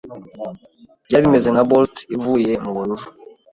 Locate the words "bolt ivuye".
1.69-2.51